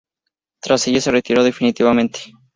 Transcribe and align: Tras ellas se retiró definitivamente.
Tras 0.63 0.87
ellas 0.87 1.03
se 1.03 1.11
retiró 1.11 1.43
definitivamente. 1.43 2.33